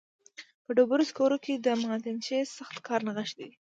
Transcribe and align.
په 0.63 0.71
ډبرو 0.77 1.03
سکرو 1.09 1.37
کې 1.45 1.53
د 1.55 1.67
معدنچي 1.81 2.37
سخت 2.57 2.77
کار 2.87 2.99
نغښتی 3.07 3.43
دی 3.49 3.55